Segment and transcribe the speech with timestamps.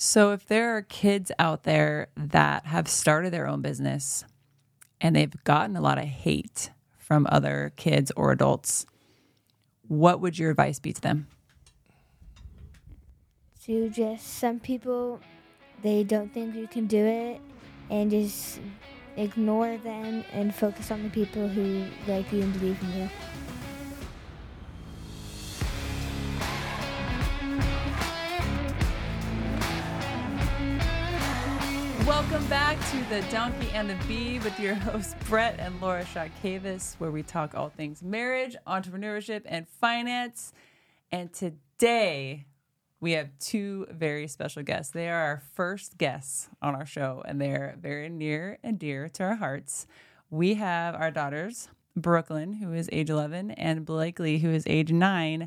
[0.00, 4.24] So, if there are kids out there that have started their own business
[5.00, 8.86] and they've gotten a lot of hate from other kids or adults,
[9.88, 11.26] what would your advice be to them?
[13.64, 15.18] To just some people,
[15.82, 17.40] they don't think you can do it,
[17.90, 18.60] and just
[19.16, 23.10] ignore them and focus on the people who like you and believe in you.
[32.08, 36.94] Welcome back to the Donkey and the Bee with your hosts Brett and Laura Shotkavis,
[36.94, 40.54] where we talk all things marriage, entrepreneurship, and finance.
[41.12, 42.46] And today
[42.98, 44.90] we have two very special guests.
[44.90, 49.24] They are our first guests on our show, and they're very near and dear to
[49.24, 49.86] our hearts.
[50.30, 55.46] We have our daughters, Brooklyn, who is age 11, and Blakely, who is age 9.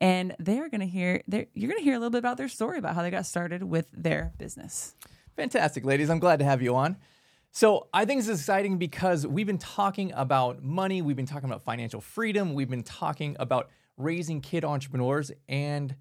[0.00, 2.78] And they're going to hear, you're going to hear a little bit about their story
[2.78, 4.96] about how they got started with their business.
[5.36, 6.10] Fantastic, ladies.
[6.10, 6.98] I'm glad to have you on.
[7.52, 11.62] So, I think it's exciting because we've been talking about money, we've been talking about
[11.62, 15.96] financial freedom, we've been talking about raising kid entrepreneurs, and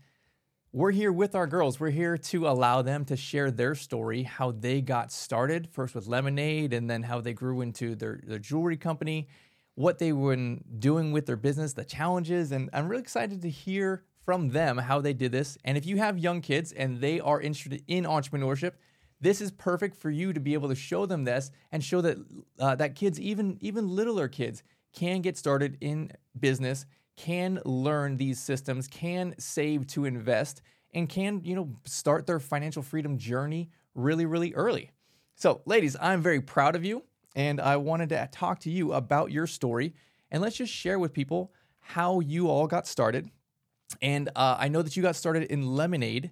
[0.73, 1.79] we're here with our girls.
[1.79, 6.07] We're here to allow them to share their story, how they got started, first with
[6.07, 9.27] lemonade, and then how they grew into their, their jewelry company,
[9.75, 10.35] what they were
[10.79, 12.53] doing with their business, the challenges.
[12.53, 15.57] And I'm really excited to hear from them how they did this.
[15.65, 18.73] And if you have young kids and they are interested in entrepreneurship,
[19.21, 22.17] this is perfect for you to be able to show them this and show that
[22.59, 24.63] uh, that kids, even even littler kids,
[24.93, 30.61] can get started in business, can learn these systems, can save to invest,
[30.93, 34.89] and can you know start their financial freedom journey really really early.
[35.35, 37.03] So, ladies, I'm very proud of you,
[37.35, 39.93] and I wanted to talk to you about your story,
[40.31, 43.29] and let's just share with people how you all got started.
[44.01, 46.31] And uh, I know that you got started in lemonade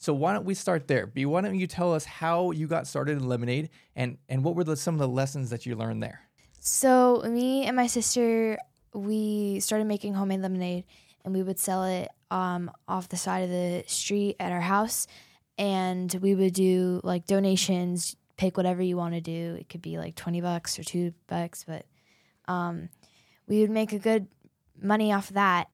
[0.00, 1.06] so why don't we start there?
[1.06, 4.56] B, why don't you tell us how you got started in lemonade and and what
[4.56, 6.22] were the, some of the lessons that you learned there?
[6.58, 8.58] So me and my sister,
[8.94, 10.84] we started making homemade lemonade,
[11.22, 15.06] and we would sell it um, off the side of the street at our house,
[15.58, 18.16] and we would do like donations.
[18.38, 19.58] Pick whatever you want to do.
[19.60, 21.84] It could be like twenty bucks or two bucks, but
[22.48, 22.88] um,
[23.46, 24.28] we would make a good
[24.80, 25.68] money off that.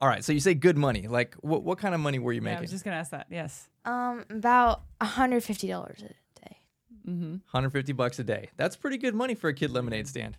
[0.00, 0.24] All right.
[0.24, 1.08] So you say good money.
[1.08, 2.54] Like what what kind of money were you making?
[2.54, 3.26] Yeah, I was just gonna ask that.
[3.28, 3.68] Yes.
[3.84, 6.08] Um, about hundred fifty dollars a
[6.40, 6.58] day.
[7.06, 7.30] Mm-hmm.
[7.50, 8.50] 150 bucks a day.
[8.56, 10.36] That's pretty good money for a kid lemonade stand.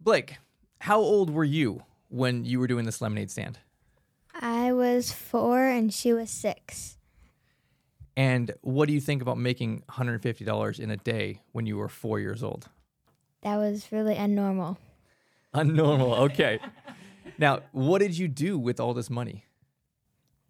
[0.00, 0.36] Blake,
[0.80, 3.58] how old were you when you were doing this lemonade stand?
[4.38, 6.98] I was four and she was six.
[8.16, 12.20] And what do you think about making $150 in a day when you were four
[12.20, 12.68] years old?
[13.42, 14.76] That was really unnormal.
[15.54, 16.60] Unnormal, okay.
[17.38, 19.44] now, what did you do with all this money?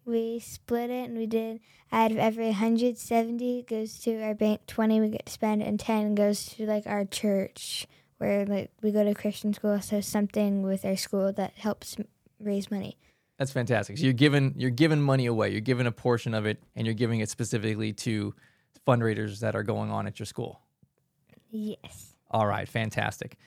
[0.05, 1.59] We split it and we did
[1.91, 6.15] out of every 170 goes to our bank 20 we get to spend and 10
[6.15, 7.87] goes to like our church
[8.17, 11.95] where like we go to christian school so something with our school that helps
[12.43, 12.97] raise money.
[13.37, 13.97] That's fantastic.
[13.97, 16.93] So you're giving you're giving money away you're giving a portion of it and you're
[16.93, 18.33] giving it specifically to
[18.87, 20.61] fundraisers that are going on at your school.
[21.49, 22.13] Yes.
[22.29, 23.37] All right fantastic.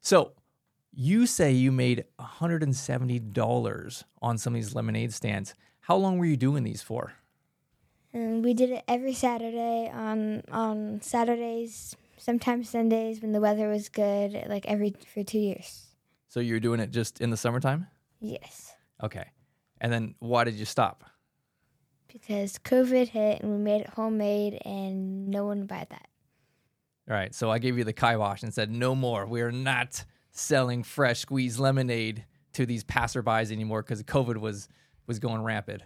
[0.00, 0.32] So
[0.96, 6.36] you say you made $170 on some of these lemonade stands how long were you
[6.36, 7.12] doing these for?
[8.14, 13.90] And we did it every Saturday on on Saturdays, sometimes Sundays when the weather was
[13.90, 15.88] good, like every for two years.
[16.28, 17.86] So you were doing it just in the summertime?
[18.20, 18.72] Yes.
[19.02, 19.26] Okay.
[19.80, 21.04] And then why did you stop?
[22.08, 26.08] Because COVID hit and we made it homemade and no one would buy that.
[27.10, 27.34] All right.
[27.34, 29.26] So I gave you the kibosh and said, no more.
[29.26, 32.24] We are not selling fresh squeezed lemonade
[32.54, 34.68] to these passerbys anymore because COVID was
[35.06, 35.84] was going rapid.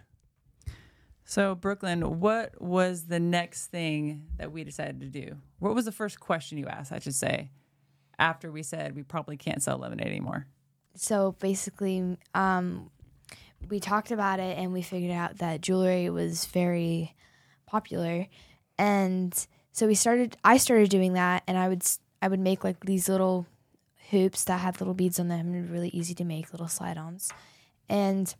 [1.25, 5.35] So, Brooklyn, what was the next thing that we decided to do?
[5.59, 7.51] What was the first question you asked, I should say,
[8.17, 10.47] after we said we probably can't sell lemonade anymore?
[10.95, 12.89] So, basically, um,
[13.67, 17.15] we talked about it and we figured out that jewelry was very
[17.65, 18.27] popular.
[18.77, 21.83] And so we started, I started doing that and I would,
[22.21, 23.45] I would make like these little
[24.09, 27.31] hoops that had little beads on them and really easy to make, little slide ons.
[27.87, 28.33] And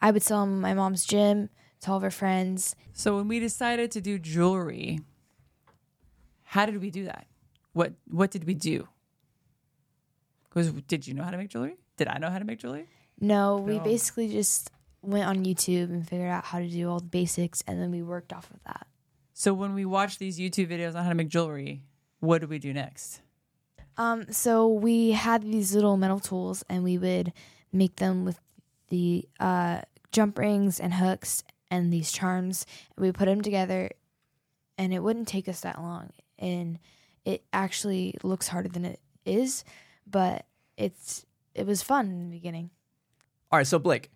[0.00, 1.50] I would sell them my mom's gym
[1.80, 2.76] to all of her friends.
[2.92, 5.00] So when we decided to do jewelry,
[6.42, 7.26] how did we do that?
[7.72, 8.88] What what did we do?
[10.48, 11.76] Because did you know how to make jewelry?
[11.96, 12.88] Did I know how to make jewelry?
[13.20, 14.70] No, we basically just
[15.02, 18.02] went on YouTube and figured out how to do all the basics, and then we
[18.02, 18.86] worked off of that.
[19.32, 21.82] So when we watched these YouTube videos on how to make jewelry,
[22.20, 23.20] what did we do next?
[23.98, 27.32] Um, so we had these little metal tools, and we would
[27.72, 28.40] make them with
[28.88, 29.80] the uh,
[30.12, 32.66] jump rings and hooks and these charms.
[32.96, 33.90] We put them together
[34.78, 36.10] and it wouldn't take us that long.
[36.38, 36.78] And
[37.24, 39.64] it actually looks harder than it is,
[40.06, 40.46] but
[40.76, 41.24] it's
[41.54, 42.70] it was fun in the beginning.
[43.50, 44.10] All right, so Blake,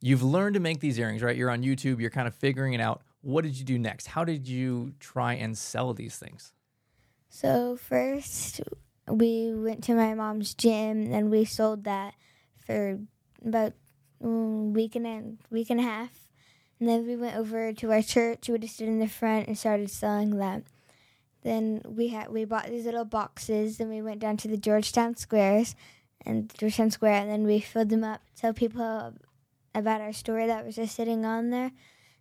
[0.00, 1.36] you've learned to make these earrings, right?
[1.36, 3.02] You're on YouTube, you're kind of figuring it out.
[3.20, 4.06] What did you do next?
[4.06, 6.52] How did you try and sell these things?
[7.28, 8.60] So first,
[9.06, 12.14] we went to my mom's gym, and we sold that
[12.56, 12.98] for
[13.44, 13.87] about a
[14.22, 16.28] Mm, week and a week and a half.
[16.80, 18.48] And then we went over to our church.
[18.48, 20.62] We just stood in the front and started selling that.
[21.42, 23.78] Then we had we bought these little boxes.
[23.78, 25.74] Then we went down to the Georgetown squares
[26.24, 28.22] and Georgetown Square, and then we filled them up.
[28.36, 29.14] Tell people
[29.74, 31.72] about our story that was just sitting on there,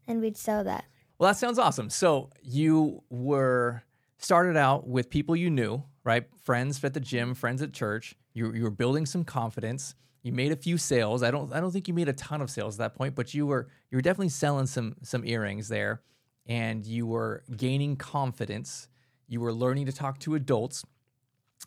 [0.07, 0.85] and we'd sell that.
[1.17, 1.89] Well, that sounds awesome.
[1.89, 3.83] So you were
[4.17, 6.25] started out with people you knew, right?
[6.43, 8.15] Friends at the gym, friends at church.
[8.33, 9.95] You, you were building some confidence.
[10.23, 11.23] You made a few sales.
[11.23, 13.33] I don't I don't think you made a ton of sales at that point, but
[13.33, 16.01] you were you were definitely selling some some earrings there,
[16.45, 18.89] and you were gaining confidence.
[19.27, 20.85] You were learning to talk to adults,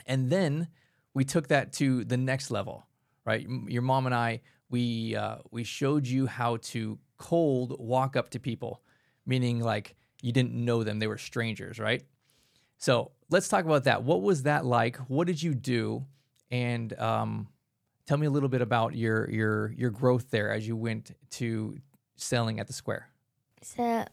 [0.07, 0.69] and then
[1.15, 2.87] we took that to the next level,
[3.25, 3.47] right?
[3.67, 8.41] Your mom and I we uh, we showed you how to cold walk up to
[8.41, 8.81] people,
[9.27, 12.03] meaning like you didn't know them; they were strangers, right?
[12.79, 14.05] So let's talk about that.
[14.05, 14.97] What was that like?
[15.09, 16.07] What did you do?
[16.51, 17.49] And um,
[18.11, 21.79] tell me a little bit about your your your growth there as you went to
[22.17, 23.09] selling at the square.
[23.63, 24.05] So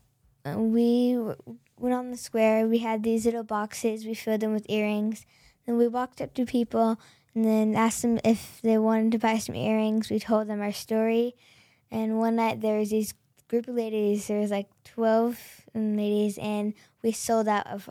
[0.45, 1.17] uh, we
[1.79, 2.67] went on the square.
[2.67, 4.05] We had these little boxes.
[4.05, 5.25] We filled them with earrings.
[5.65, 6.99] Then we walked up to people
[7.33, 10.11] and then asked them if they wanted to buy some earrings.
[10.11, 11.33] We told them our story.
[11.89, 13.15] And one night there was these
[13.47, 14.27] group of ladies.
[14.27, 15.39] There was like twelve
[15.73, 17.89] ladies, and we sold out of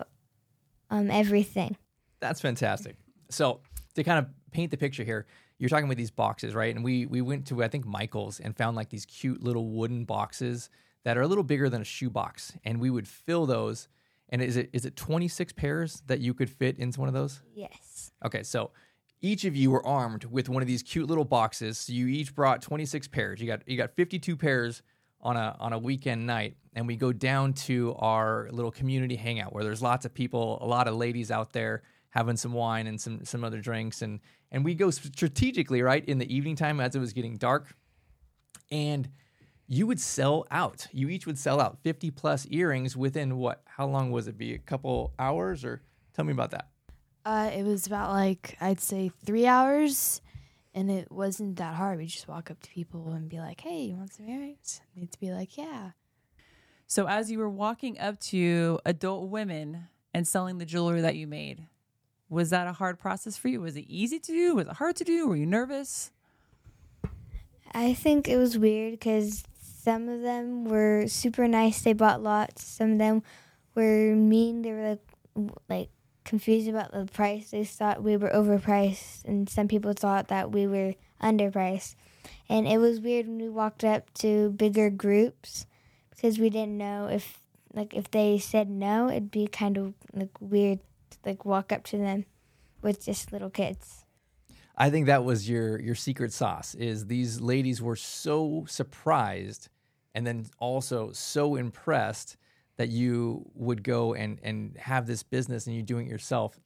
[0.88, 1.76] um, everything.
[2.20, 2.94] That's fantastic.
[3.28, 3.58] So
[3.96, 5.26] to kind of paint the picture here,
[5.58, 6.74] you're talking about these boxes, right?
[6.74, 10.04] And we we went to I think Michael's and found like these cute little wooden
[10.04, 10.70] boxes
[11.04, 13.88] that are a little bigger than a shoebox, and we would fill those.
[14.28, 17.42] And is it is it 26 pairs that you could fit into one of those?
[17.54, 18.10] Yes.
[18.24, 18.72] Okay, so
[19.22, 21.78] each of you were armed with one of these cute little boxes.
[21.78, 23.40] So you each brought 26 pairs.
[23.40, 24.82] You got you got 52 pairs
[25.20, 29.52] on a on a weekend night, and we go down to our little community hangout
[29.52, 33.00] where there's lots of people, a lot of ladies out there having some wine and
[33.00, 34.20] some some other drinks, and
[34.50, 37.74] and we go strategically right in the evening time as it was getting dark,
[38.70, 39.08] and
[39.66, 40.86] you would sell out.
[40.92, 43.62] You each would sell out 50 plus earrings within what?
[43.66, 44.38] How long was it?
[44.38, 45.82] Be a couple hours, or
[46.14, 46.68] tell me about that.
[47.24, 50.20] Uh, it was about like I'd say three hours,
[50.74, 51.98] and it wasn't that hard.
[51.98, 55.02] We just walk up to people and be like, "Hey, you want some earrings?" And
[55.02, 55.90] they'd be like, "Yeah."
[56.86, 61.26] So as you were walking up to adult women and selling the jewelry that you
[61.26, 61.66] made,
[62.28, 63.60] was that a hard process for you?
[63.60, 64.54] Was it easy to do?
[64.56, 65.28] Was it hard to do?
[65.28, 66.10] Were you nervous?
[67.72, 71.82] I think it was weird because some of them were super nice.
[71.82, 72.64] They bought lots.
[72.64, 73.22] Some of them
[73.74, 74.62] were mean.
[74.62, 75.88] They were like like
[76.24, 77.50] confused about the price.
[77.50, 81.94] They thought we were overpriced, and some people thought that we were underpriced.
[82.48, 85.66] And it was weird when we walked up to bigger groups
[86.10, 87.38] because we didn't know if
[87.74, 90.80] like if they said no, it'd be kind of like weird
[91.22, 92.24] to like walk up to them
[92.82, 94.04] with just little kids.
[94.76, 99.68] I think that was your your secret sauce is these ladies were so surprised
[100.14, 102.36] and then also so impressed
[102.76, 106.60] that you would go and and have this business and you doing it yourself.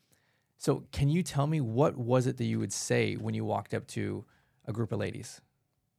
[0.58, 3.74] So can you tell me what was it that you would say when you walked
[3.74, 4.24] up to
[4.66, 5.40] a group of ladies?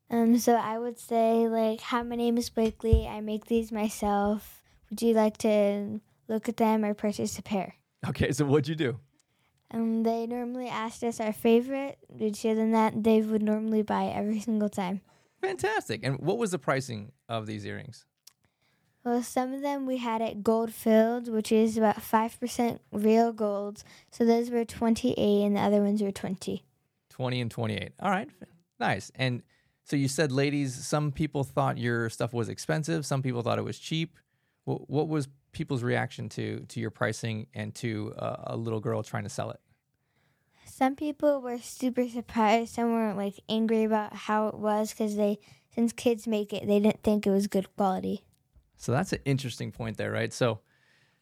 [0.10, 3.08] Um, so I would say like, "Hi, my name is Blakely.
[3.08, 4.62] I make these myself.
[4.90, 7.76] Would you like to look at them or purchase a pair?"
[8.08, 9.00] Okay, so what'd you do?
[9.72, 11.98] Um, they normally asked us our favorite.
[12.10, 15.02] We'd show them that they would normally buy every single time.
[15.42, 16.02] Fantastic.
[16.04, 18.06] And what was the pricing of these earrings?
[19.04, 23.34] Well, some of them we had at gold filled, which is about five percent real
[23.34, 23.84] gold.
[24.12, 26.64] So those were twenty eight, and the other ones were twenty.
[27.10, 27.92] 20 and 28.
[28.00, 28.30] All right.
[28.80, 29.12] Nice.
[29.14, 29.44] And
[29.84, 33.06] so you said, ladies, some people thought your stuff was expensive.
[33.06, 34.18] Some people thought it was cheap.
[34.64, 39.04] What, what was people's reaction to to your pricing and to uh, a little girl
[39.04, 39.60] trying to sell it?
[40.66, 42.74] Some people were super surprised.
[42.74, 45.40] Some were like angry about how it was because they,
[45.76, 48.24] since kids make it, they didn't think it was good quality.
[48.78, 50.34] So that's an interesting point there, right?
[50.34, 50.62] So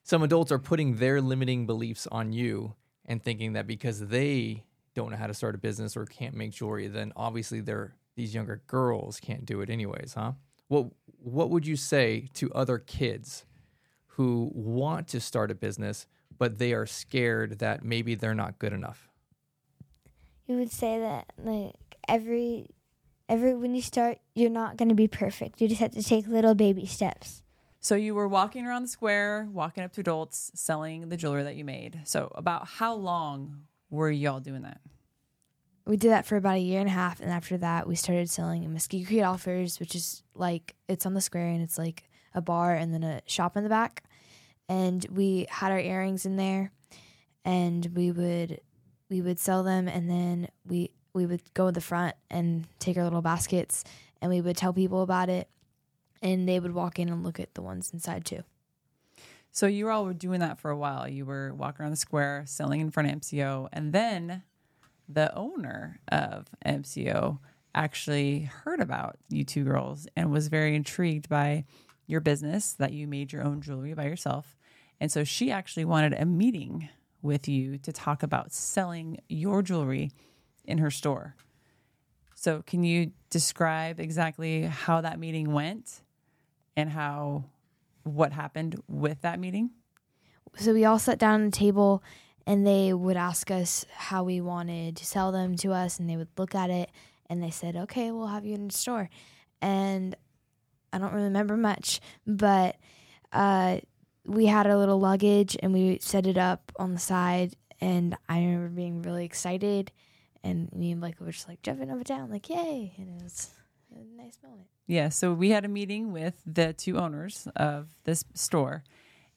[0.03, 4.63] some adults are putting their limiting beliefs on you and thinking that because they
[4.95, 8.33] don't know how to start a business or can't make jewelry, then obviously they're these
[8.33, 10.33] younger girls can't do it anyways, huh?
[10.67, 10.87] What
[11.21, 13.45] what would you say to other kids
[14.19, 16.05] who want to start a business
[16.37, 19.07] but they are scared that maybe they're not good enough?
[20.45, 22.67] You would say that like every
[23.29, 25.61] every when you start, you're not going to be perfect.
[25.61, 27.43] You just have to take little baby steps.
[27.79, 31.55] So you were walking around the square, walking up to adults, selling the jewelry that
[31.55, 32.01] you made.
[32.03, 34.81] So about how long were y'all doing that?
[35.85, 38.29] We did that for about a year and a half, and after that, we started
[38.29, 42.03] selling in Mesquite Creek Outfitters, which is like it's on the square and it's like
[42.33, 44.03] a bar and then a shop in the back.
[44.69, 46.71] And we had our earrings in there,
[47.43, 48.61] and we would
[49.09, 52.95] we would sell them, and then we we would go in the front and take
[52.95, 53.83] our little baskets,
[54.21, 55.49] and we would tell people about it,
[56.21, 58.43] and they would walk in and look at the ones inside too.
[59.51, 61.07] So you all were doing that for a while.
[61.07, 64.43] You were walking around the square, selling in front of MCO, and then
[65.07, 67.39] the owner of MCO
[67.73, 71.65] actually heard about you two girls and was very intrigued by
[72.05, 74.55] your business that you made your own jewelry by yourself.
[74.99, 76.89] And so she actually wanted a meeting
[77.21, 80.11] with you to talk about selling your jewelry
[80.65, 81.35] in her store.
[82.35, 86.01] So, can you describe exactly how that meeting went
[86.77, 87.43] and how
[88.03, 89.71] what happened with that meeting?
[90.57, 92.03] so we all sat down at a table
[92.45, 96.17] and they would ask us how we wanted to sell them to us and they
[96.17, 96.89] would look at it
[97.29, 99.09] and they said okay we'll have you in the store
[99.61, 100.15] and
[100.91, 102.75] i don't remember much but
[103.31, 103.77] uh,
[104.25, 108.39] we had our little luggage and we set it up on the side and i
[108.39, 109.91] remember being really excited
[110.43, 113.23] and me and Michael were just like jumping up and down like yay and it
[113.23, 113.49] was
[113.93, 118.23] a nice moment Yeah, so we had a meeting with the two owners of this
[118.33, 118.83] store,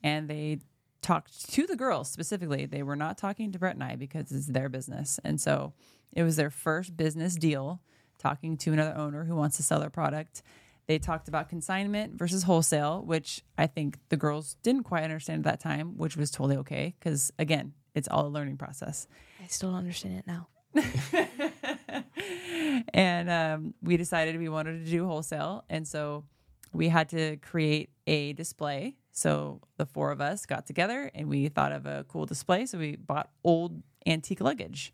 [0.02, 0.60] and they
[1.02, 2.64] talked to the girls specifically.
[2.64, 5.20] They were not talking to Brett and I because it's their business.
[5.24, 5.74] And so
[6.12, 7.80] it was their first business deal
[8.18, 10.42] talking to another owner who wants to sell their product.
[10.86, 15.50] They talked about consignment versus wholesale, which I think the girls didn't quite understand at
[15.52, 19.06] that time, which was totally okay because, again, it's all a learning process.
[19.42, 20.48] i still don't understand it now
[22.94, 25.64] and um, we decided we wanted to do wholesale.
[25.68, 26.24] And so
[26.72, 28.96] we had to create a display.
[29.10, 32.66] So the four of us got together and we thought of a cool display.
[32.66, 34.92] So we bought old antique luggage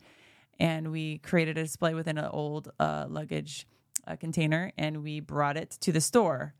[0.59, 3.67] and we created a display within an old uh, luggage
[4.09, 6.55] uh, container and we brought it to the store.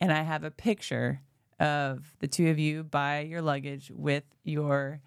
[0.00, 1.22] And I have a picture
[1.58, 5.00] of the two of you by your luggage with your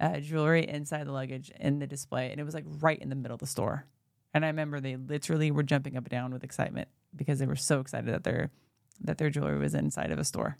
[0.00, 2.30] uh, jewelry inside the luggage in the display.
[2.30, 3.86] And it was like right in the middle of the store.
[4.34, 7.56] And I remember they literally were jumping up and down with excitement because they were
[7.56, 8.50] so excited that their
[9.00, 10.56] that their jewelry was inside of a store.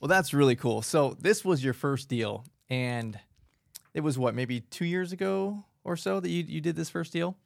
[0.00, 0.80] Well, that's really cool.
[0.82, 3.18] So this was your first deal, and
[3.92, 7.12] it was what maybe two years ago or so that you you did this first
[7.12, 7.36] deal.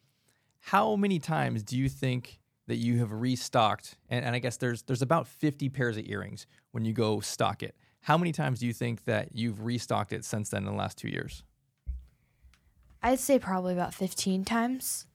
[0.69, 3.99] How many times do you think that you have restocked?
[4.09, 7.63] And, and I guess there's there's about 50 pairs of earrings when you go stock
[7.63, 7.77] it.
[8.01, 10.97] How many times do you think that you've restocked it since then in the last
[10.97, 11.43] two years?
[13.03, 15.07] I'd say probably about 15 times.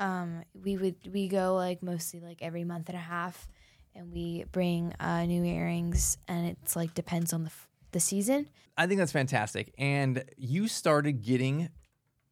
[0.00, 3.46] Um, we would we go like mostly like every month and a half,
[3.94, 8.48] and we bring uh, new earrings, and it's like depends on the f- the season.
[8.78, 9.74] I think that's fantastic.
[9.76, 11.68] And you started getting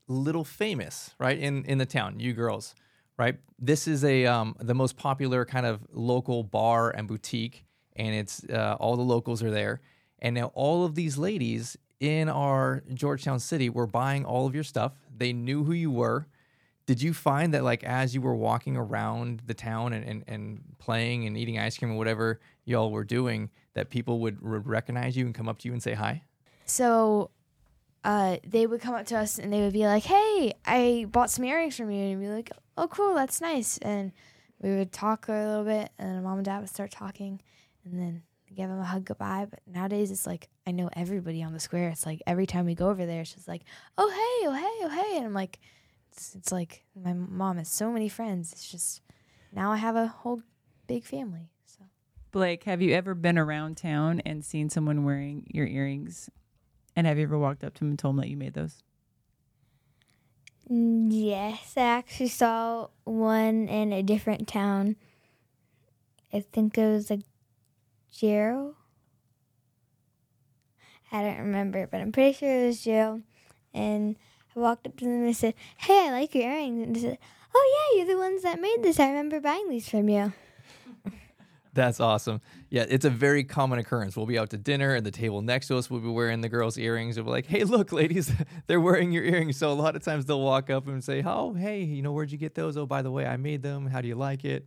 [0.08, 1.38] little famous, right?
[1.38, 2.74] In in the town, you girls,
[3.16, 3.36] right?
[3.58, 7.64] This is a um, the most popular kind of local bar and boutique,
[7.96, 9.80] and it's uh, all the locals are there.
[10.20, 14.64] And now all of these ladies in our Georgetown city were buying all of your
[14.64, 14.92] stuff.
[15.16, 16.26] They knew who you were.
[16.86, 20.60] Did you find that like as you were walking around the town and, and, and
[20.78, 25.16] playing and eating ice cream or whatever y'all were doing, that people would, would recognize
[25.16, 26.22] you and come up to you and say hi?
[26.64, 27.30] So,
[28.04, 31.30] uh, they would come up to us and they would be like, "Hey, I bought
[31.30, 34.12] some earrings from you," and we'd be like, "Oh, cool, that's nice." And
[34.60, 37.40] we would talk a little bit, and mom and dad would start talking,
[37.84, 38.22] and then
[38.54, 39.46] give them a hug goodbye.
[39.50, 41.88] But nowadays, it's like I know everybody on the square.
[41.90, 43.62] It's like every time we go over there, just like,
[43.96, 45.58] "Oh hey, oh hey, oh hey," and I'm like,
[46.12, 48.52] it's, it's like my mom has so many friends.
[48.52, 49.02] It's just
[49.52, 50.42] now I have a whole
[50.86, 51.50] big family.
[51.64, 51.84] So
[52.30, 56.30] Blake, have you ever been around town and seen someone wearing your earrings?
[56.98, 58.82] And have you ever walked up to them and told them that you made those?
[60.68, 64.96] Yes, I actually saw one in a different town.
[66.32, 67.20] I think it was like
[68.12, 68.74] Jarrell.
[71.12, 73.22] I don't remember, but I'm pretty sure it was Jarrell.
[73.72, 74.16] And
[74.56, 76.84] I walked up to them and I said, Hey, I like your earrings.
[76.84, 77.18] And they said,
[77.54, 78.98] Oh, yeah, you're the ones that made this.
[78.98, 80.32] I remember buying these from you.
[81.78, 82.40] That's awesome.
[82.70, 84.16] Yeah, it's a very common occurrence.
[84.16, 86.48] We'll be out to dinner, and the table next to us will be wearing the
[86.48, 87.16] girls' earrings.
[87.16, 88.32] And we're like, "Hey, look, ladies,
[88.66, 91.54] they're wearing your earrings." So a lot of times they'll walk up and say, "Oh,
[91.54, 92.76] hey, you know, where'd you get those?
[92.76, 93.86] Oh, by the way, I made them.
[93.86, 94.66] How do you like it?"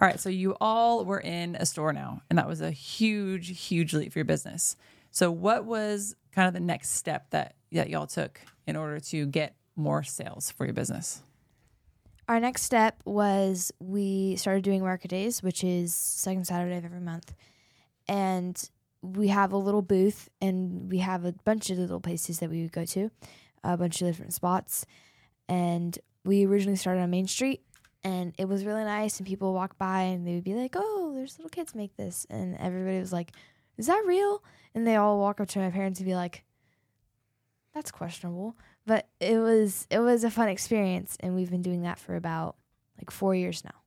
[0.00, 3.68] All right, so you all were in a store now, and that was a huge,
[3.68, 4.74] huge leap for your business.
[5.12, 9.26] So, what was kind of the next step that that y'all took in order to
[9.26, 11.22] get more sales for your business?
[12.30, 17.00] Our next step was we started doing market days, which is second Saturday of every
[17.00, 17.34] month,
[18.06, 18.70] and
[19.02, 22.62] we have a little booth, and we have a bunch of little places that we
[22.62, 23.10] would go to,
[23.64, 24.86] a bunch of different spots,
[25.48, 27.62] and we originally started on Main Street.
[28.04, 31.12] And it was really nice, and people walk by and they would be like, "Oh,
[31.12, 33.32] there's little kids make this," and everybody was like,
[33.76, 36.44] "Is that real?" And they all walk up to my parents and be like,
[37.74, 38.56] "That's questionable,"
[38.90, 42.56] but it was it was a fun experience, and we've been doing that for about
[42.98, 43.84] like four years now.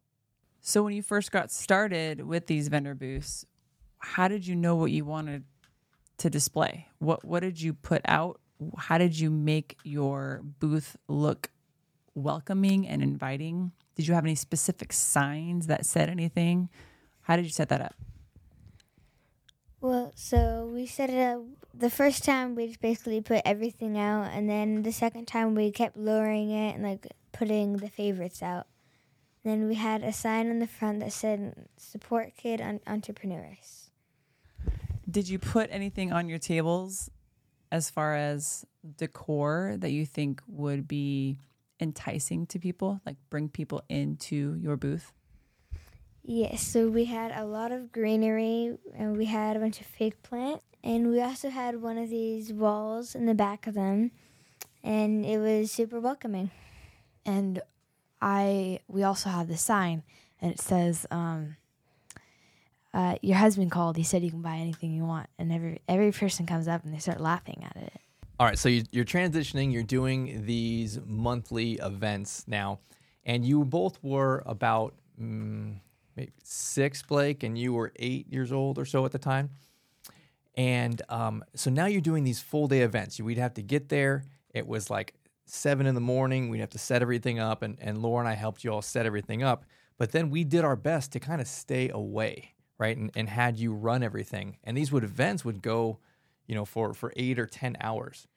[0.62, 3.46] So when you first got started with these vendor booths,
[3.98, 5.44] how did you know what you wanted
[6.20, 6.88] to display?
[7.00, 8.40] What what did you put out?
[8.78, 11.52] How did you make your booth look
[12.16, 13.74] welcoming and inviting?
[13.96, 16.70] Did you have any specific signs that said anything?
[17.24, 17.96] How did you set that up?
[19.82, 21.63] Well, so we set it up.
[21.74, 25.72] The first time we just basically put everything out, and then the second time we
[25.72, 28.68] kept lowering it and like putting the favorites out.
[29.44, 33.90] Then we had a sign on the front that said "Support Kid Entrepreneurs."
[35.10, 37.10] Did you put anything on your tables
[37.72, 38.66] as far as
[38.98, 41.40] decor that you think would be
[41.80, 45.12] enticing to people, like bring people into your booth?
[46.24, 50.22] Yes, so we had a lot of greenery and we had a bunch of fake
[50.24, 50.64] plants.
[50.84, 54.12] And we also had one of these walls in the back of them.
[54.84, 56.52] And it was super welcoming.
[57.26, 57.62] and
[58.22, 60.04] I we also have the sign
[60.42, 61.58] and it says um,
[62.94, 66.12] uh, your husband called he said you can buy anything you want and every every
[66.12, 67.94] person comes up and they start laughing at it
[68.40, 69.72] All right, so you, you're transitioning.
[69.72, 72.80] You're doing these monthly events now,
[73.26, 75.76] and you both were about mm,
[76.16, 79.50] maybe six, Blake, and you were eight years old or so at the time.
[80.56, 83.20] And um, so now you're doing these full day events.
[83.20, 84.24] We'd have to get there.
[84.54, 85.16] It was like
[85.46, 86.50] seven in the morning.
[86.50, 89.06] We'd have to set everything up, and, and Laura and I helped you all set
[89.06, 89.66] everything up.
[89.98, 92.96] But then we did our best to kind of stay away, right?
[92.98, 94.58] And, and had you run everything.
[94.64, 96.00] And these would events would go,
[96.48, 98.28] you know, for, for eight or 10 hours.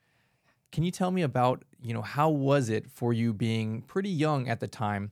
[0.73, 4.49] Can you tell me about, you know, how was it for you being pretty young
[4.49, 5.11] at the time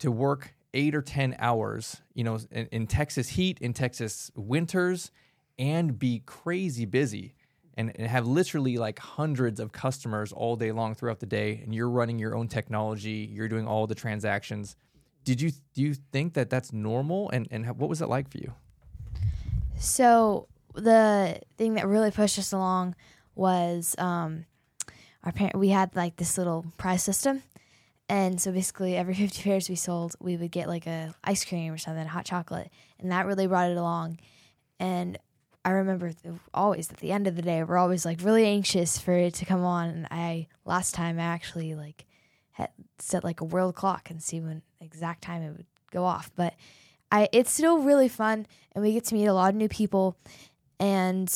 [0.00, 5.10] to work eight or 10 hours, you know, in, in Texas heat, in Texas winters,
[5.58, 7.34] and be crazy busy
[7.76, 11.74] and, and have literally like hundreds of customers all day long throughout the day and
[11.74, 14.76] you're running your own technology you're doing all the transactions.
[15.24, 17.30] Did you do you think that that's normal?
[17.30, 18.52] And and what was it like for you?
[19.78, 22.94] So the thing that really pushed us along
[23.34, 24.44] was um,
[25.22, 27.42] our parent we had like this little prize system
[28.08, 31.72] and so basically every 50 pairs we sold we would get like a ice cream
[31.72, 32.70] or something hot chocolate.
[32.98, 34.18] And that really brought it along.
[34.78, 35.18] And
[35.66, 38.98] i remember th- always at the end of the day we're always like really anxious
[38.98, 39.88] for it to come on.
[39.88, 42.06] And i last time i actually like
[42.52, 46.30] had set like a world clock and see when exact time it would go off.
[46.36, 46.54] But
[47.10, 50.16] i it's still really fun and we get to meet a lot of new people.
[50.80, 51.32] And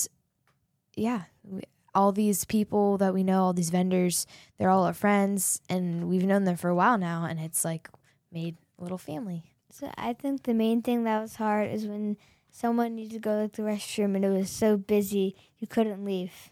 [0.97, 1.63] yeah we,
[1.95, 4.27] all these people that we know all these vendors
[4.59, 7.89] they're all our friends and we've known them for a while now and it's like
[8.33, 12.17] made a little family So I think the main thing that was hard is when
[12.51, 16.51] someone needed to go to the restroom and it was so busy you couldn't leave.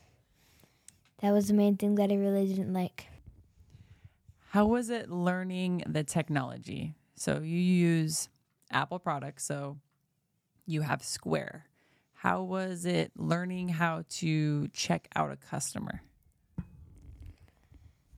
[1.21, 3.07] That was the main thing that I really didn't like.
[4.51, 6.95] How was it learning the technology?
[7.17, 8.29] So you use
[8.71, 9.79] Apple products, so
[10.67, 11.67] you have Square.
[12.27, 16.03] How was it learning how to check out a customer?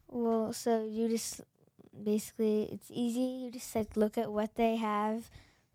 [0.07, 1.43] Well, so you just
[1.93, 3.21] basically it's easy.
[3.21, 5.29] You just like look at what they have.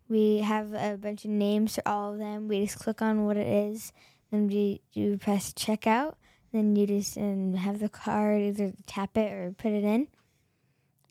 [0.08, 2.48] We have a bunch of names for all of them.
[2.48, 3.92] We just click on what it is,
[4.32, 6.16] then we you press checkout.
[6.52, 10.08] Then you just um, have the card either tap it or put it in,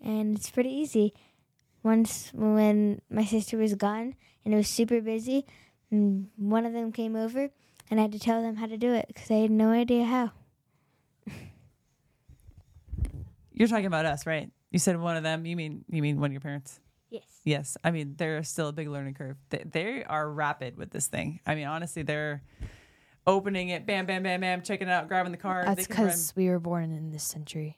[0.01, 1.13] and it's pretty easy.
[1.83, 5.45] Once when my sister was gone and it was super busy,
[5.93, 7.51] and one of them came over,
[7.89, 10.03] and I had to tell them how to do it because I had no idea
[10.05, 10.31] how.
[13.51, 14.49] You're talking about us, right?
[14.71, 15.45] You said one of them.
[15.45, 16.79] You mean you mean one of your parents?
[17.11, 17.23] Yes.
[17.43, 17.77] Yes.
[17.83, 19.37] I mean, they're still a big learning curve.
[19.51, 21.39] They, they are rapid with this thing.
[21.45, 22.41] I mean, honestly, they're
[23.27, 25.67] opening it, bam, bam, bam, bam, checking it out, grabbing the card.
[25.67, 27.77] that's They can run- because we were born in this century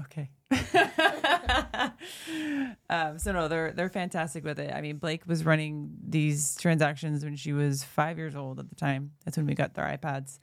[0.00, 0.30] Okay.
[2.90, 4.72] um, so no, they're they're fantastic with it.
[4.72, 8.74] I mean, Blake was running these transactions when she was five years old at the
[8.74, 9.12] time.
[9.24, 10.38] That's when we got their iPads,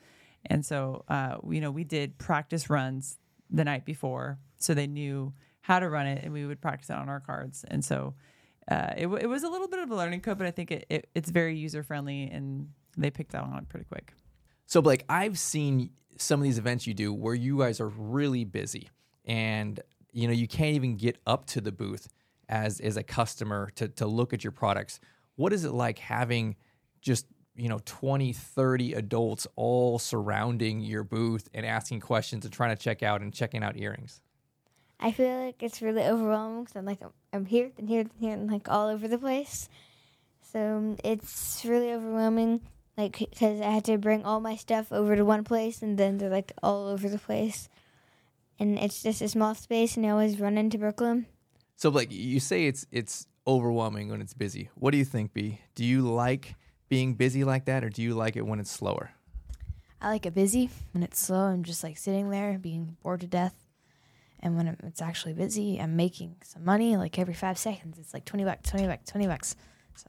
[0.46, 3.18] and so uh, you know we did practice runs
[3.50, 6.96] the night before, so they knew how to run it, and we would practice it
[6.96, 7.66] on our cards.
[7.68, 8.16] And so
[8.70, 10.86] uh, it it was a little bit of a learning curve, but I think it,
[10.90, 14.14] it it's very user friendly, and they picked that on pretty quick.
[14.66, 18.46] So, Blake, I've seen some of these events you do where you guys are really
[18.46, 18.90] busy
[19.26, 19.80] and
[20.12, 22.08] you know you can't even get up to the booth
[22.50, 25.00] as as a customer to, to look at your products.
[25.36, 26.56] What is it like having
[27.02, 32.76] just you know 20 30 adults all surrounding your booth and asking questions and trying
[32.76, 34.22] to check out and checking out earrings
[35.02, 37.00] I feel like it's really overwhelming because I'm like
[37.34, 39.68] I'm here, and here, and here, and like all over the place.
[40.54, 42.62] So um, it's really overwhelming,
[42.98, 46.20] like because I had to bring all my stuff over to one place, and then
[46.20, 47.68] they're like all over the place,
[48.62, 51.26] and it's just a small space, and I always run into Brooklyn.
[51.76, 55.60] so like you say it's it's overwhelming when it's busy what do you think b
[55.74, 56.54] do you like
[56.90, 59.10] being busy like that or do you like it when it's slower
[60.04, 60.70] I like it busy.
[60.94, 63.54] When it's slow, I'm just like sitting there being bored to death.
[64.40, 66.98] And when it's actually busy, I'm making some money.
[66.98, 69.56] Like every five seconds, it's like 20 bucks, 20 bucks, 20 bucks.
[69.96, 70.08] So,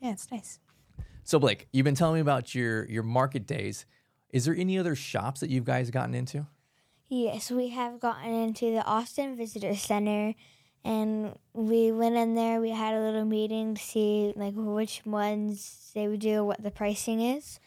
[0.00, 0.58] yeah, it's nice.
[1.22, 3.84] so blake you've been telling me about your your market days
[4.30, 6.46] is there any other shops that you guys gotten into
[7.08, 10.34] Yes, we have gotten into the Austin Visitor Center,
[10.84, 12.60] and we went in there.
[12.60, 16.70] We had a little meeting to see like which ones they would do, what the
[16.70, 17.58] pricing is.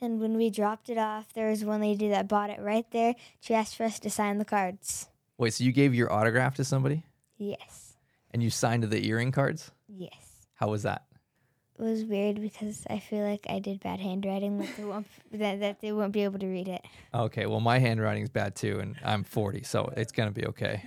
[0.00, 3.14] And when we dropped it off, there was one lady that bought it right there.
[3.40, 5.08] She asked for us to sign the cards.
[5.38, 7.02] wait so you gave your autograph to somebody
[7.38, 7.94] Yes,
[8.32, 10.46] and you signed the earring cards yes.
[10.54, 11.02] how was that
[11.78, 15.80] was weird because I feel like I did bad handwriting that they won't that, that
[15.80, 16.82] they won't be able to read it.
[17.12, 20.82] Okay, well, my handwriting's bad too, and I'm 40, so it's gonna be okay.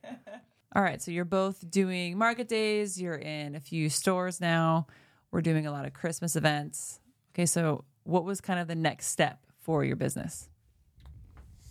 [0.74, 3.00] All right, so you're both doing market days.
[3.00, 4.86] You're in a few stores now.
[5.30, 7.00] We're doing a lot of Christmas events.
[7.32, 10.48] Okay, so what was kind of the next step for your business?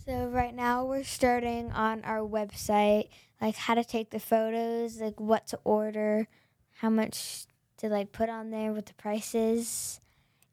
[0.06, 3.08] So right now we're starting on our website,
[3.40, 6.28] like how to take the photos, like what to order,
[6.74, 7.46] how much
[7.88, 10.00] to like put on there, with the prices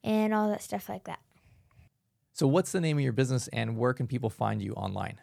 [0.03, 1.19] and all that stuff like that.
[2.33, 5.19] So, what's the name of your business, and where can people find you online?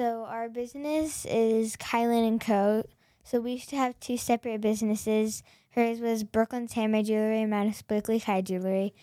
[0.00, 2.84] So our business is Kylan and Co.
[3.24, 5.42] So we used to have two separate businesses.
[5.70, 8.94] Hers was Brooklyn's Handmade Jewelry and mine was Blakely Kai Jewelry.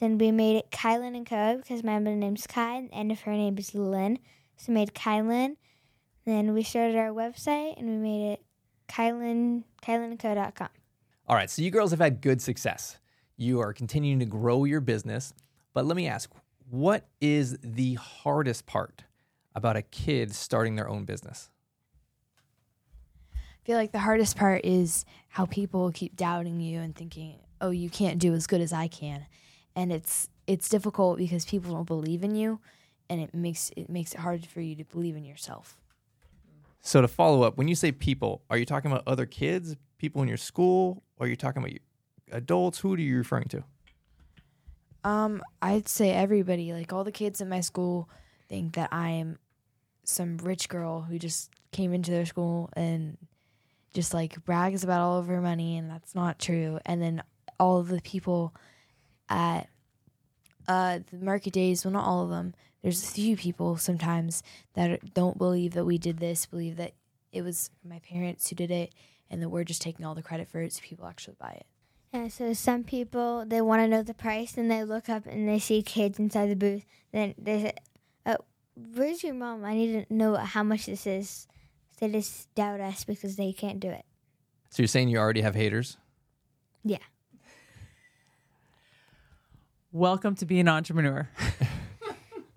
[0.00, 1.56] Then we made it Kylan and Co.
[1.56, 4.18] because my middle name's Kai and if her name is Lynn.
[4.56, 5.56] So we made Kylan.
[6.26, 8.42] Then we started our website and we made it
[8.88, 10.68] Kylan, KylanandCo.com.
[11.26, 12.98] All right, so you girls have had good success.
[13.36, 15.32] You are continuing to grow your business,
[15.72, 16.30] but let me ask
[16.68, 19.04] what is the hardest part
[19.54, 21.50] about a kid starting their own business?
[23.34, 27.70] I feel like the hardest part is how people keep doubting you and thinking, "Oh,
[27.70, 29.26] you can't do as good as I can,"
[29.74, 32.60] and it's it's difficult because people don't believe in you,
[33.08, 35.78] and it makes it makes it hard for you to believe in yourself.
[36.86, 40.20] So, to follow up, when you say people, are you talking about other kids, people
[40.20, 41.72] in your school, or are you talking about
[42.30, 42.78] adults?
[42.78, 43.64] Who are you referring to?
[45.02, 48.10] Um, I'd say everybody, like all the kids in my school,
[48.50, 49.38] think that I am
[50.04, 53.16] some rich girl who just came into their school and
[53.94, 56.80] just like brags about all of her money, and that's not true.
[56.84, 57.22] And then
[57.58, 58.54] all of the people
[59.30, 59.70] at
[60.68, 62.52] uh, the market days, well, not all of them.
[62.84, 64.42] There's a few people sometimes
[64.74, 66.92] that don't believe that we did this, believe that
[67.32, 68.92] it was my parents who did it,
[69.30, 71.66] and that we're just taking all the credit for it, so people actually buy it.
[72.12, 75.48] Yeah, so some people they want to know the price, and they look up and
[75.48, 76.84] they see kids inside the booth.
[77.10, 77.72] Then they say,
[78.26, 78.36] oh,
[78.94, 79.64] "Where's your mom?
[79.64, 81.48] I need to know how much this is."
[82.00, 84.04] They just doubt us because they can't do it.
[84.68, 85.96] So, you're saying you already have haters?
[86.84, 86.98] Yeah.
[89.90, 91.30] Welcome to being an entrepreneur.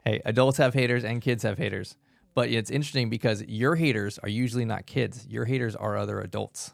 [0.07, 1.97] Hey, adults have haters and kids have haters.
[2.33, 5.27] But it's interesting because your haters are usually not kids.
[5.27, 6.71] Your haters are other adults.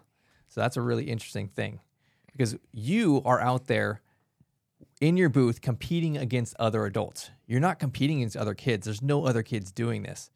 [0.50, 1.80] So that's a really interesting thing
[2.32, 4.04] because you are out there
[5.02, 7.32] in your booth competing against other adults.
[7.48, 8.86] You're not competing against other kids.
[8.86, 10.30] There's no other kids doing this.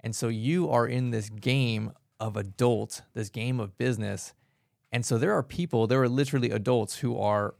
[0.00, 4.34] And so you are in this game of adults, this game of business.
[4.92, 7.54] And so there are people, there are literally adults who are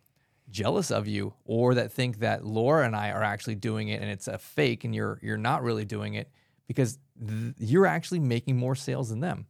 [0.50, 4.10] jealous of you or that think that Laura and I are actually doing it and
[4.10, 6.30] it's a fake and you're you're not really doing it
[6.66, 9.46] because th- you're actually making more sales than them.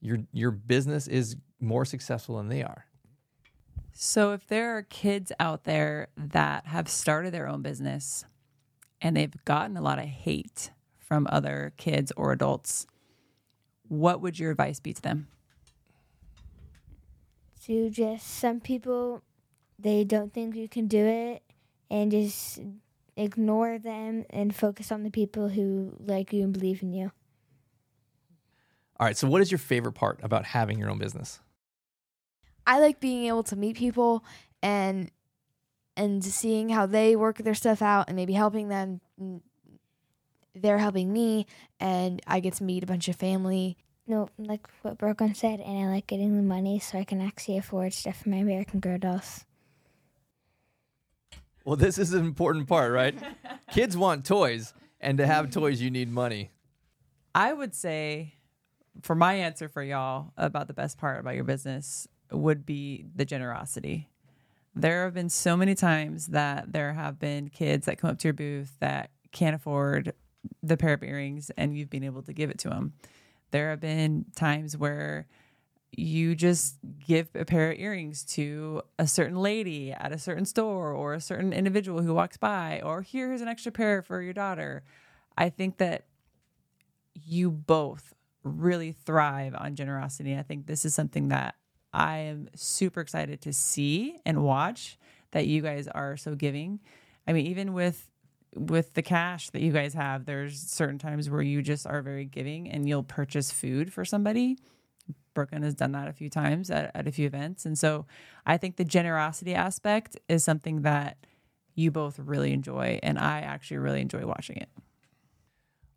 [0.00, 2.86] Your your business is more successful than they are.
[3.98, 8.26] So, if there are kids out there that have started their own business
[9.00, 12.86] and they've gotten a lot of hate from other kids or adults,
[13.88, 15.28] what would your advice be to them?
[17.64, 19.22] To just some people,
[19.78, 21.42] they don't think you can do it,
[21.90, 22.60] and just
[23.16, 27.10] ignore them and focus on the people who like you and believe in you.
[28.98, 31.40] All right, so what is your favorite part about having your own business?
[32.66, 34.24] I like being able to meet people
[34.62, 35.10] and
[35.96, 39.00] and seeing how they work their stuff out and maybe helping them
[40.54, 41.46] they're helping me
[41.80, 43.76] and I get to meet a bunch of family.
[44.06, 47.58] No, like what Brooklyn said, and I like getting the money so I can actually
[47.58, 49.44] afford stuff for my American Girl dolls.
[51.66, 53.12] Well, this is an important part, right?
[53.72, 56.52] Kids want toys, and to have toys, you need money.
[57.34, 58.34] I would say,
[59.02, 63.24] for my answer for y'all about the best part about your business would be the
[63.24, 64.08] generosity.
[64.76, 68.28] There have been so many times that there have been kids that come up to
[68.28, 70.12] your booth that can't afford
[70.62, 72.92] the pair of earrings and you've been able to give it to them.
[73.50, 75.26] There have been times where
[75.96, 80.92] you just give a pair of earrings to a certain lady at a certain store
[80.92, 84.82] or a certain individual who walks by, or here's an extra pair for your daughter.
[85.38, 86.04] I think that
[87.14, 90.36] you both really thrive on generosity.
[90.36, 91.54] I think this is something that
[91.94, 94.98] I am super excited to see and watch
[95.30, 96.80] that you guys are so giving.
[97.26, 98.10] I mean, even with
[98.54, 102.24] with the cash that you guys have, there's certain times where you just are very
[102.24, 104.56] giving and you'll purchase food for somebody.
[105.34, 107.66] Brooklyn has done that a few times at, at a few events.
[107.66, 108.06] And so
[108.46, 111.18] I think the generosity aspect is something that
[111.74, 112.98] you both really enjoy.
[113.02, 114.70] And I actually really enjoy watching it.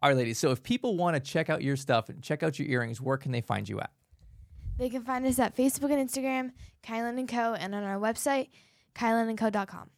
[0.01, 0.37] All right, ladies.
[0.37, 3.17] So if people want to check out your stuff and check out your earrings, where
[3.17, 3.91] can they find you at?
[4.77, 6.51] They can find us at Facebook and Instagram,
[6.83, 8.47] Kylan and Co., and on our website,
[8.95, 9.89] kylanandco.com.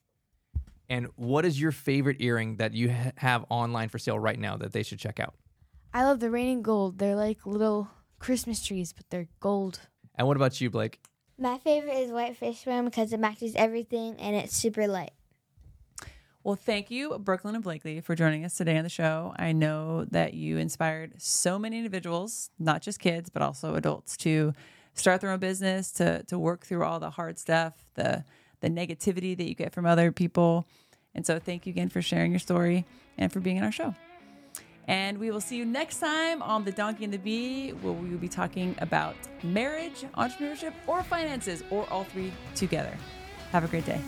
[0.89, 4.57] And what is your favorite earring that you ha- have online for sale right now
[4.57, 5.35] that they should check out?
[5.93, 6.97] I love the raining gold.
[6.97, 7.89] They're like little
[8.21, 9.79] Christmas trees, but they're gold.
[10.15, 11.01] And what about you, Blake?
[11.39, 15.11] My favorite is white fish one because it matches everything and it's super light.
[16.43, 19.33] Well, thank you, Brooklyn and Blakely, for joining us today on the show.
[19.37, 24.53] I know that you inspired so many individuals, not just kids, but also adults, to
[24.93, 28.23] start their own business, to to work through all the hard stuff, the
[28.59, 30.67] the negativity that you get from other people.
[31.13, 32.85] And so, thank you again for sharing your story
[33.17, 33.95] and for being in our show.
[34.91, 38.09] And we will see you next time on The Donkey and the Bee, where we
[38.09, 42.93] will be talking about marriage, entrepreneurship, or finances, or all three together.
[43.53, 44.01] Have a great day.